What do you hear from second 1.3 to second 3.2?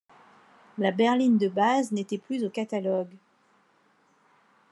de base n'était plus au catalogue.